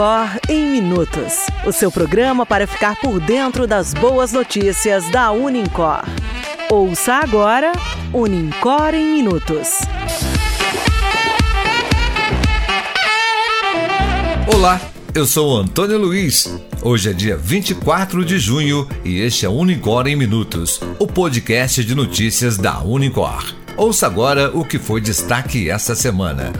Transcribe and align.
Unicor 0.00 0.40
em 0.48 0.64
Minutos 0.70 1.34
o 1.66 1.72
seu 1.72 1.92
programa 1.92 2.46
para 2.46 2.66
ficar 2.66 2.96
por 2.96 3.20
dentro 3.20 3.66
das 3.66 3.92
boas 3.92 4.32
notícias 4.32 5.10
da 5.10 5.30
Unicor. 5.30 6.04
Ouça 6.70 7.16
agora 7.16 7.72
Unicor 8.10 8.94
em 8.94 9.16
Minutos. 9.16 9.68
Olá, 14.54 14.80
eu 15.14 15.26
sou 15.26 15.58
Antônio 15.58 15.98
Luiz. 15.98 16.58
Hoje 16.80 17.10
é 17.10 17.12
dia 17.12 17.36
24 17.36 18.24
de 18.24 18.38
junho 18.38 18.88
e 19.04 19.20
este 19.20 19.44
é 19.44 19.50
Unicor 19.50 20.06
em 20.06 20.16
Minutos, 20.16 20.80
o 20.98 21.06
podcast 21.06 21.84
de 21.84 21.94
notícias 21.94 22.56
da 22.56 22.80
Unicor. 22.80 23.54
Ouça 23.76 24.06
agora 24.06 24.50
o 24.56 24.64
que 24.64 24.78
foi 24.78 25.02
destaque 25.02 25.68
essa 25.68 25.94
semana. 25.94 26.50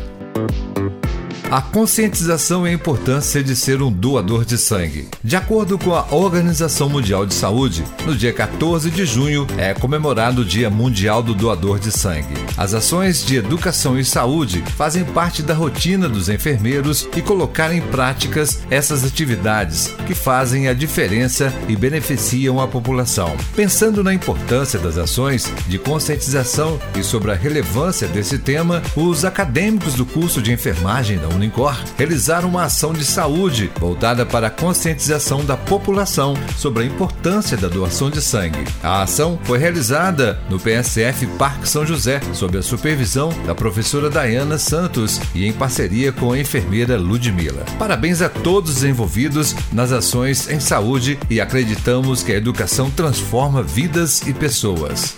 A 1.51 1.61
conscientização 1.61 2.65
e 2.65 2.71
a 2.71 2.73
importância 2.73 3.43
de 3.43 3.57
ser 3.57 3.83
um 3.83 3.91
doador 3.91 4.45
de 4.45 4.57
sangue. 4.57 5.09
De 5.25 5.35
acordo 5.35 5.77
com 5.77 5.93
a 5.93 6.07
Organização 6.13 6.89
Mundial 6.89 7.27
de 7.27 7.35
Saúde, 7.35 7.83
no 8.07 8.15
dia 8.15 8.33
14 8.33 8.89
de 8.89 9.05
junho 9.05 9.49
é 9.59 9.75
comemorado 9.75 10.43
o 10.43 10.45
Dia 10.45 10.71
Mundial 10.71 11.25
do 11.25 11.35
Doador 11.35 11.81
de 11.81 11.91
Sangue. 11.91 12.35
As 12.57 12.73
ações 12.73 13.27
de 13.27 13.35
educação 13.35 13.99
e 13.99 14.05
saúde 14.05 14.63
fazem 14.77 15.05
parte 15.05 15.43
da 15.43 15.53
rotina 15.53 16.09
dos 16.09 16.29
enfermeiros 16.29 17.09
e 17.17 17.21
colocar 17.21 17.75
em 17.75 17.81
práticas 17.81 18.61
essas 18.71 19.03
atividades 19.03 19.89
que 20.07 20.15
fazem 20.15 20.69
a 20.69 20.73
diferença 20.73 21.53
e 21.69 21.75
beneficiam 21.75 22.61
a 22.61 22.69
população. 22.69 23.37
Pensando 23.57 24.05
na 24.05 24.15
importância 24.15 24.79
das 24.79 24.97
ações 24.97 25.53
de 25.67 25.81
conscientização 25.81 26.79
e 26.97 27.03
sobre 27.03 27.33
a 27.33 27.35
relevância 27.35 28.07
desse 28.07 28.39
tema, 28.39 28.81
os 28.95 29.25
acadêmicos 29.25 29.95
do 29.95 30.07
curso 30.07 30.41
de 30.41 30.53
enfermagem 30.53 31.19
da 31.19 31.40
Unicor 31.41 31.75
realizaram 31.97 32.51
uma 32.51 32.65
ação 32.65 32.93
de 32.93 33.03
saúde 33.03 33.71
voltada 33.81 34.27
para 34.27 34.49
a 34.49 34.51
conscientização 34.51 35.43
da 35.43 35.57
população 35.57 36.35
sobre 36.57 36.83
a 36.83 36.87
importância 36.87 37.57
da 37.57 37.67
doação 37.67 38.11
de 38.11 38.21
sangue. 38.21 38.65
A 38.83 39.03
ação 39.03 39.39
foi 39.45 39.59
realizada 39.59 40.39
no 40.51 40.61
PSF 40.61 41.27
Parque 41.39 41.67
São 41.67 41.87
José, 41.87 42.21
sob 42.35 42.59
a 42.59 42.63
supervisão 42.63 43.31
da 43.47 43.55
professora 43.55 44.11
Dayana 44.11 44.59
Santos 44.59 45.19
e 45.35 45.47
em 45.47 45.53
parceria 45.53 46.13
com 46.13 46.33
a 46.33 46.39
enfermeira 46.39 46.99
Ludmila. 46.99 47.65
Parabéns 47.79 48.21
a 48.21 48.29
todos 48.29 48.77
os 48.77 48.85
envolvidos 48.85 49.57
nas 49.73 49.93
ações 49.93 50.49
em 50.51 50.61
saúde 50.61 51.19
e 51.31 51.41
acreditamos 51.41 52.23
que 52.23 52.33
a 52.33 52.37
educação 52.37 52.91
transforma 52.91 53.63
vidas 53.63 54.21
e 54.27 54.35
pessoas. 54.35 55.15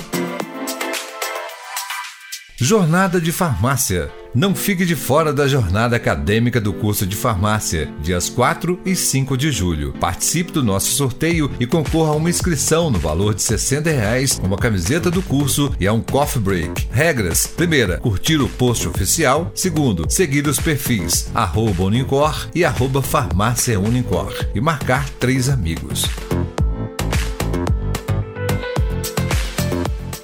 Jornada 2.56 3.20
de 3.20 3.32
Farmácia 3.32 4.21
não 4.34 4.54
fique 4.54 4.84
de 4.84 4.96
fora 4.96 5.32
da 5.32 5.46
jornada 5.46 5.96
acadêmica 5.96 6.60
do 6.60 6.72
curso 6.72 7.06
de 7.06 7.14
farmácia, 7.16 7.92
dias 8.00 8.28
4 8.28 8.80
e 8.84 8.96
5 8.96 9.36
de 9.36 9.50
julho. 9.50 9.92
Participe 10.00 10.52
do 10.52 10.62
nosso 10.62 10.92
sorteio 10.92 11.50
e 11.60 11.66
concorra 11.66 12.12
a 12.12 12.16
uma 12.16 12.30
inscrição 12.30 12.90
no 12.90 12.98
valor 12.98 13.34
de 13.34 13.42
60 13.42 13.90
reais, 13.90 14.40
uma 14.42 14.56
camiseta 14.56 15.10
do 15.10 15.22
curso 15.22 15.74
e 15.78 15.86
a 15.86 15.92
um 15.92 16.00
coffee 16.00 16.40
break. 16.40 16.88
Regras: 16.90 17.46
primeira, 17.46 17.98
curtir 17.98 18.40
o 18.40 18.48
post 18.48 18.88
oficial. 18.88 19.50
Segundo, 19.54 20.06
seguir 20.08 20.46
os 20.46 20.58
perfis 20.58 21.30
arroba 21.34 21.84
Unicor 21.84 22.48
e 22.54 22.64
arroba 22.64 23.02
farmácia 23.02 23.78
e 24.54 24.60
marcar 24.60 25.08
três 25.10 25.48
amigos. 25.48 26.06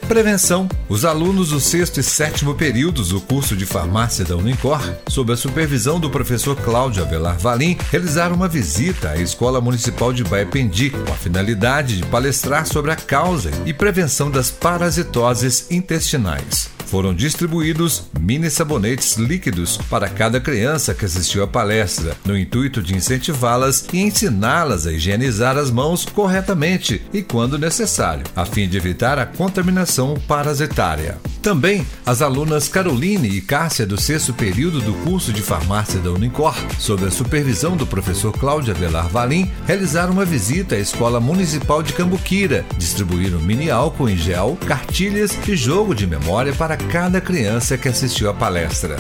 Prevenção. 0.09 0.67
Os 0.89 1.05
alunos 1.05 1.51
do 1.51 1.61
sexto 1.61 2.01
e 2.01 2.03
sétimo 2.03 2.55
períodos 2.55 3.11
do 3.11 3.21
curso 3.21 3.55
de 3.55 3.67
farmácia 3.67 4.25
da 4.25 4.35
Unicor, 4.35 4.81
sob 5.07 5.35
a 5.35 5.37
supervisão 5.37 6.01
do 6.01 6.09
professor 6.09 6.57
Cláudio 6.57 7.03
Avelar 7.05 7.39
Valim, 7.39 7.77
realizaram 7.91 8.35
uma 8.35 8.49
visita 8.49 9.11
à 9.11 9.19
Escola 9.19 9.61
Municipal 9.61 10.11
de 10.11 10.25
Baipendi 10.25 10.89
com 10.89 11.13
a 11.13 11.15
finalidade 11.15 11.99
de 11.99 12.07
palestrar 12.07 12.67
sobre 12.67 12.91
a 12.91 12.97
causa 12.97 13.51
e 13.67 13.75
prevenção 13.75 14.31
das 14.31 14.51
parasitoses 14.51 15.67
intestinais 15.71 16.78
foram 16.89 17.15
distribuídos 17.15 18.05
mini 18.19 18.51
sabonetes 18.51 19.17
líquidos 19.17 19.77
para 19.91 20.09
cada 20.09 20.41
criança 20.41 20.95
que 20.95 21.05
assistiu 21.05 21.43
à 21.43 21.47
palestra, 21.47 22.17
no 22.25 22.37
intuito 22.37 22.83
de 22.83 22.97
incentivá-las 22.97 23.87
e 23.93 23.99
ensiná-las 23.99 24.87
a 24.87 24.93
higienizar 24.93 25.59
as 25.59 25.71
mãos 25.71 26.07
corretamente 26.07 27.03
e 27.13 27.23
quando 27.23 27.59
necessário, 27.59 28.25
a 28.35 28.47
fim 28.47 28.67
de 28.67 28.79
evitar 28.79 29.19
a 29.19 29.27
contaminação 29.27 30.15
parasitária. 30.27 31.19
Também 31.43 31.87
as 32.07 32.23
alunas 32.23 32.69
Caroline 32.69 33.29
e 33.29 33.41
Cássia 33.41 33.87
do 33.87 34.01
sexto 34.01 34.33
período 34.33 34.81
do 34.81 34.95
curso 35.05 35.33
de 35.33 35.43
farmácia 35.43 36.01
da 36.01 36.11
Unicor, 36.11 36.57
sob 36.79 37.05
a 37.05 37.11
supervisão 37.11 37.77
do 37.77 37.87
professor 37.87 38.33
Cláudio 38.33 38.75
Avelar 38.75 39.09
Valim, 39.09 39.51
realizaram 39.67 40.13
uma 40.13 40.25
visita 40.25 40.75
à 40.75 40.79
Escola 40.79 41.21
Municipal 41.21 41.83
de 41.83 41.93
Cambuquira, 41.93 42.65
distribuíram 42.79 43.41
mini 43.41 43.71
álcool 43.71 44.09
em 44.09 44.17
gel, 44.17 44.59
cartilhas 44.67 45.37
e 45.47 45.55
jogo 45.55 45.95
de 45.95 46.07
memória 46.07 46.53
para 46.55 46.78
cada 46.91 47.21
criança 47.21 47.77
que 47.77 47.89
assistiu 47.89 48.31
à 48.31 48.35
palestra. 48.35 48.97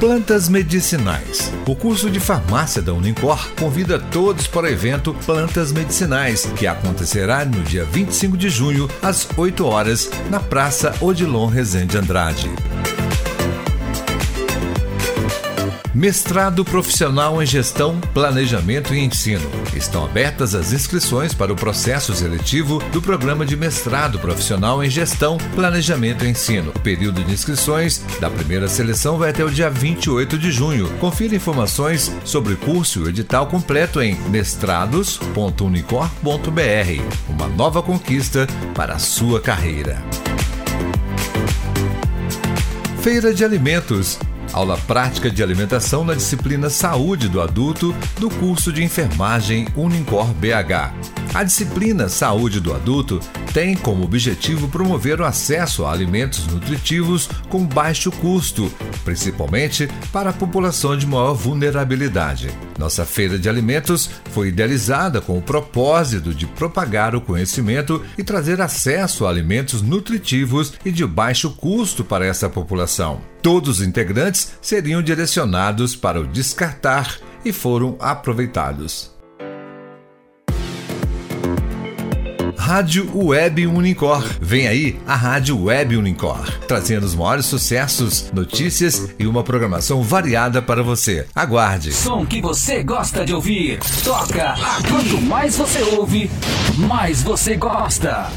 Plantas 0.00 0.48
medicinais. 0.48 1.50
O 1.66 1.74
curso 1.74 2.10
de 2.10 2.20
farmácia 2.20 2.82
da 2.82 2.92
Unicor 2.92 3.50
convida 3.58 3.98
todos 3.98 4.46
para 4.46 4.66
o 4.66 4.68
evento 4.68 5.14
Plantas 5.24 5.72
Medicinais, 5.72 6.44
que 6.56 6.66
acontecerá 6.66 7.44
no 7.44 7.62
dia 7.62 7.84
25 7.84 8.36
de 8.36 8.50
junho, 8.50 8.88
às 9.02 9.26
8 9.36 9.64
horas, 9.64 10.10
na 10.30 10.40
Praça 10.40 10.94
Odilon 11.00 11.46
Rezende 11.46 11.96
Andrade. 11.96 12.50
Mestrado 15.94 16.64
Profissional 16.64 17.40
em 17.40 17.46
Gestão, 17.46 18.00
Planejamento 18.12 18.92
e 18.92 18.98
Ensino. 18.98 19.48
Estão 19.76 20.04
abertas 20.04 20.52
as 20.52 20.72
inscrições 20.72 21.32
para 21.32 21.52
o 21.52 21.56
processo 21.56 22.12
seletivo 22.12 22.80
do 22.90 23.00
programa 23.00 23.46
de 23.46 23.56
Mestrado 23.56 24.18
Profissional 24.18 24.82
em 24.82 24.90
Gestão, 24.90 25.38
Planejamento 25.54 26.24
e 26.24 26.28
Ensino. 26.28 26.72
Período 26.82 27.22
de 27.22 27.32
inscrições 27.32 28.02
da 28.20 28.28
primeira 28.28 28.66
seleção 28.66 29.16
vai 29.16 29.30
até 29.30 29.44
o 29.44 29.50
dia 29.50 29.70
28 29.70 30.36
de 30.36 30.50
junho. 30.50 30.88
Confira 30.98 31.36
informações 31.36 32.10
sobre 32.24 32.54
o 32.54 32.56
curso 32.56 32.98
e 32.98 33.02
o 33.04 33.08
edital 33.08 33.46
completo 33.46 34.02
em 34.02 34.16
mestrados.unicor.br. 34.30 37.28
Uma 37.28 37.46
nova 37.46 37.80
conquista 37.80 38.48
para 38.74 38.94
a 38.94 38.98
sua 38.98 39.40
carreira. 39.40 40.02
Feira 43.00 43.32
de 43.32 43.44
Alimentos 43.44 44.18
aula 44.52 44.76
prática 44.86 45.30
de 45.30 45.42
alimentação 45.42 46.04
na 46.04 46.14
disciplina 46.14 46.68
Saúde 46.68 47.28
do 47.28 47.40
Adulto 47.40 47.94
do 48.18 48.28
curso 48.28 48.72
de 48.72 48.82
enfermagem 48.82 49.66
Unicor 49.76 50.26
BH. 50.34 51.13
A 51.34 51.42
disciplina 51.42 52.08
Saúde 52.08 52.60
do 52.60 52.72
Adulto 52.72 53.18
tem 53.52 53.74
como 53.74 54.04
objetivo 54.04 54.68
promover 54.68 55.20
o 55.20 55.24
acesso 55.24 55.84
a 55.84 55.92
alimentos 55.92 56.46
nutritivos 56.46 57.28
com 57.48 57.66
baixo 57.66 58.12
custo, 58.12 58.72
principalmente 59.04 59.88
para 60.12 60.30
a 60.30 60.32
população 60.32 60.96
de 60.96 61.04
maior 61.04 61.34
vulnerabilidade. 61.34 62.50
Nossa 62.78 63.04
feira 63.04 63.36
de 63.36 63.48
alimentos 63.48 64.08
foi 64.30 64.48
idealizada 64.48 65.20
com 65.20 65.36
o 65.36 65.42
propósito 65.42 66.32
de 66.32 66.46
propagar 66.46 67.16
o 67.16 67.20
conhecimento 67.20 68.00
e 68.16 68.22
trazer 68.22 68.60
acesso 68.60 69.26
a 69.26 69.30
alimentos 69.30 69.82
nutritivos 69.82 70.74
e 70.84 70.92
de 70.92 71.04
baixo 71.04 71.50
custo 71.50 72.04
para 72.04 72.24
essa 72.24 72.48
população. 72.48 73.20
Todos 73.42 73.80
os 73.80 73.86
integrantes 73.86 74.52
seriam 74.62 75.02
direcionados 75.02 75.96
para 75.96 76.20
o 76.20 76.28
descartar 76.28 77.18
e 77.44 77.52
foram 77.52 77.96
aproveitados. 77.98 79.13
Rádio 82.74 83.08
Web 83.14 83.68
Unicor. 83.68 84.24
Vem 84.40 84.66
aí 84.66 84.98
a 85.06 85.14
Rádio 85.14 85.62
Web 85.62 85.96
Unicor, 85.96 86.58
trazendo 86.66 87.06
os 87.06 87.14
maiores 87.14 87.46
sucessos, 87.46 88.32
notícias 88.32 89.14
e 89.16 89.28
uma 89.28 89.44
programação 89.44 90.02
variada 90.02 90.60
para 90.60 90.82
você. 90.82 91.24
Aguarde. 91.32 91.92
Som 91.92 92.26
que 92.26 92.40
você 92.40 92.82
gosta 92.82 93.24
de 93.24 93.32
ouvir. 93.32 93.78
Toca. 94.02 94.56
Quanto 94.90 95.20
mais 95.20 95.56
você 95.56 95.82
ouve, 95.82 96.28
mais 96.76 97.22
você 97.22 97.54
gosta. 97.54 98.28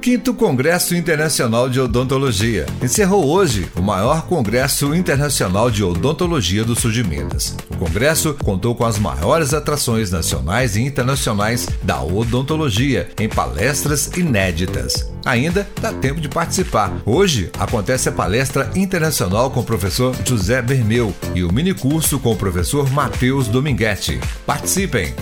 Quinto 0.07 0.33
Congresso 0.33 0.95
Internacional 0.95 1.67
de 1.67 1.81
Odontologia. 1.81 2.65
Encerrou 2.81 3.27
hoje 3.27 3.67
o 3.75 3.81
maior 3.81 4.25
Congresso 4.25 4.95
Internacional 4.95 5.69
de 5.69 5.83
Odontologia 5.83 6.63
do 6.63 6.79
Sul 6.79 6.93
de 6.93 7.03
Minas. 7.03 7.57
O 7.69 7.75
congresso 7.75 8.33
contou 8.33 8.73
com 8.73 8.85
as 8.85 8.97
maiores 8.97 9.53
atrações 9.53 10.09
nacionais 10.09 10.77
e 10.77 10.81
internacionais 10.81 11.67
da 11.83 12.01
odontologia 12.01 13.09
em 13.19 13.27
palestras 13.27 14.09
inéditas. 14.15 15.11
Ainda 15.25 15.67
dá 15.81 15.91
tempo 15.91 16.21
de 16.21 16.29
participar. 16.29 16.89
Hoje 17.05 17.51
acontece 17.59 18.07
a 18.07 18.13
palestra 18.13 18.71
internacional 18.77 19.51
com 19.51 19.59
o 19.59 19.65
professor 19.65 20.15
José 20.23 20.61
Bermeu 20.61 21.13
e 21.35 21.43
o 21.43 21.51
minicurso 21.51 22.17
com 22.17 22.31
o 22.31 22.37
professor 22.37 22.89
Matheus 22.89 23.49
Dominguete. 23.49 24.21
Participem! 24.45 25.13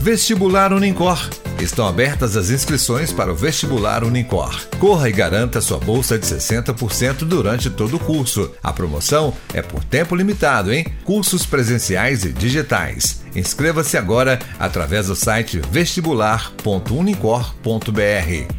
Vestibular 0.00 0.72
Unicor 0.72 1.28
Estão 1.60 1.88
abertas 1.88 2.36
as 2.36 2.50
inscrições 2.50 3.12
para 3.12 3.32
o 3.32 3.34
vestibular 3.34 4.04
Unicor. 4.04 4.68
Corra 4.78 5.08
e 5.08 5.12
garanta 5.12 5.60
sua 5.60 5.78
bolsa 5.78 6.16
de 6.16 6.24
60% 6.24 7.24
durante 7.24 7.68
todo 7.68 7.96
o 7.96 7.98
curso. 7.98 8.52
A 8.62 8.72
promoção 8.72 9.34
é 9.52 9.60
por 9.60 9.82
tempo 9.82 10.14
limitado, 10.14 10.72
hein? 10.72 10.86
Cursos 11.04 11.44
presenciais 11.44 12.24
e 12.24 12.32
digitais. 12.32 13.22
Inscreva-se 13.34 13.96
agora 13.96 14.38
através 14.58 15.08
do 15.08 15.16
site 15.16 15.60
vestibular.unicor.br. 15.70 18.54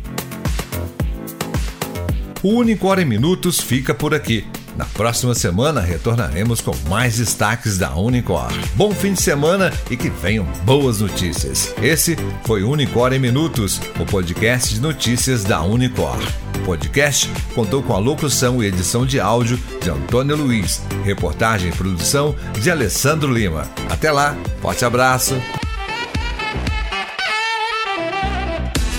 O 2.43 2.59
Unicor 2.59 2.99
em 2.99 3.05
Minutos 3.05 3.59
fica 3.59 3.93
por 3.93 4.13
aqui. 4.13 4.45
Na 4.79 4.85
próxima 4.85 5.35
semana 5.35 5.81
retornaremos 5.81 6.61
com 6.61 6.73
mais 6.87 7.17
destaques 7.17 7.77
da 7.77 7.93
Unicor. 7.97 8.47
Bom 8.75 8.93
fim 8.93 9.11
de 9.11 9.21
semana 9.21 9.73
e 9.91 9.97
que 9.97 10.09
venham 10.09 10.45
boas 10.63 11.01
notícias. 11.01 11.75
Esse 11.81 12.15
foi 12.45 12.63
Unicor 12.63 13.11
em 13.11 13.19
Minutos, 13.19 13.81
o 13.99 14.05
podcast 14.05 14.73
de 14.73 14.79
notícias 14.79 15.43
da 15.43 15.61
Unicor. 15.61 16.17
O 16.55 16.59
podcast 16.59 17.29
contou 17.53 17.83
com 17.83 17.93
a 17.93 17.97
locução 17.97 18.63
e 18.63 18.67
edição 18.67 19.05
de 19.05 19.19
áudio 19.19 19.59
de 19.83 19.89
Antônio 19.89 20.37
Luiz, 20.37 20.81
reportagem 21.03 21.71
e 21.71 21.75
produção 21.75 22.33
de 22.61 22.71
Alessandro 22.71 23.33
Lima. 23.33 23.67
Até 23.89 24.13
lá, 24.13 24.33
forte 24.61 24.85
abraço. 24.85 25.35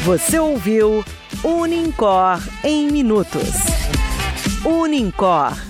Você 0.04 0.38
ouviu 0.38 1.02
Unicor 1.42 2.38
em 2.62 2.90
Minutos. 2.90 3.48
Unicor 4.62 5.69